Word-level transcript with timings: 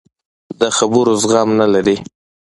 د 0.59 0.61
خبرو 0.77 1.11
زغم 1.21 1.49
نه 1.59 1.67
لري. 1.73 1.95